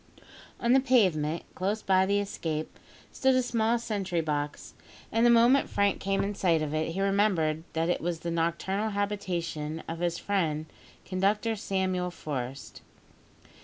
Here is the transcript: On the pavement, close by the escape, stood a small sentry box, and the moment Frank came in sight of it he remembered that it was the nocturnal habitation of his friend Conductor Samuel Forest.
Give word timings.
On 0.59 0.73
the 0.73 0.79
pavement, 0.79 1.43
close 1.53 1.83
by 1.83 2.07
the 2.07 2.17
escape, 2.19 2.79
stood 3.11 3.35
a 3.35 3.43
small 3.43 3.77
sentry 3.77 4.19
box, 4.19 4.73
and 5.11 5.23
the 5.23 5.29
moment 5.29 5.69
Frank 5.69 5.99
came 5.99 6.23
in 6.23 6.33
sight 6.33 6.63
of 6.63 6.73
it 6.73 6.93
he 6.93 7.01
remembered 7.03 7.63
that 7.73 7.87
it 7.87 8.01
was 8.01 8.21
the 8.21 8.31
nocturnal 8.31 8.89
habitation 8.89 9.83
of 9.87 9.99
his 9.99 10.17
friend 10.17 10.65
Conductor 11.05 11.55
Samuel 11.55 12.09
Forest. 12.09 12.81